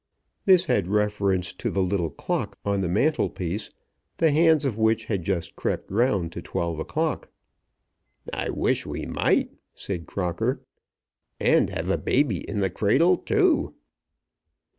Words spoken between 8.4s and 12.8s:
wish we might," said Crocker, "and have a baby in the